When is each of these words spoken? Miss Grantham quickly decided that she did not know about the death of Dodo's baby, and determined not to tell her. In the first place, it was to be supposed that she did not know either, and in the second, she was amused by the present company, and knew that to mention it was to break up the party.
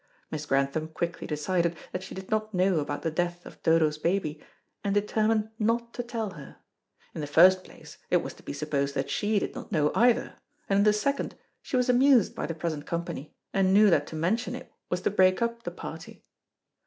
Miss 0.31 0.47
Grantham 0.47 0.87
quickly 0.87 1.27
decided 1.27 1.75
that 1.91 2.01
she 2.01 2.15
did 2.15 2.31
not 2.31 2.55
know 2.55 2.79
about 2.79 3.03
the 3.03 3.11
death 3.11 3.45
of 3.45 3.61
Dodo's 3.61 3.99
baby, 3.99 4.41
and 4.83 4.95
determined 4.95 5.51
not 5.59 5.93
to 5.93 6.01
tell 6.01 6.31
her. 6.31 6.57
In 7.13 7.21
the 7.21 7.27
first 7.27 7.63
place, 7.63 7.99
it 8.09 8.23
was 8.23 8.33
to 8.33 8.41
be 8.41 8.51
supposed 8.51 8.95
that 8.95 9.11
she 9.11 9.37
did 9.37 9.53
not 9.53 9.71
know 9.71 9.91
either, 9.93 10.37
and 10.67 10.77
in 10.79 10.83
the 10.85 10.91
second, 10.91 11.35
she 11.61 11.77
was 11.77 11.87
amused 11.87 12.33
by 12.33 12.47
the 12.47 12.55
present 12.55 12.87
company, 12.87 13.35
and 13.53 13.75
knew 13.75 13.91
that 13.91 14.07
to 14.07 14.15
mention 14.15 14.55
it 14.55 14.73
was 14.89 15.01
to 15.01 15.11
break 15.11 15.39
up 15.39 15.61
the 15.61 15.69
party. 15.69 16.25